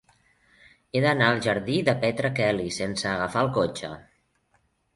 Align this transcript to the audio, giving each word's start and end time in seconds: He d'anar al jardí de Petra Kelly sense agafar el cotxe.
He 0.99 1.03
d'anar 1.05 1.27
al 1.33 1.41
jardí 1.49 1.75
de 1.91 1.95
Petra 2.05 2.33
Kelly 2.41 2.67
sense 2.81 3.07
agafar 3.13 3.47
el 3.49 3.53
cotxe. 3.61 3.95